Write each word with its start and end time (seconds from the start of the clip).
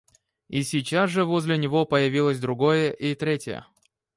И 0.49 0.63
сейчас 0.63 1.11
же 1.11 1.25
возле 1.25 1.59
него 1.59 1.85
появилось 1.85 2.39
другое 2.39 2.89
и 2.89 3.13
третье. 3.13 3.67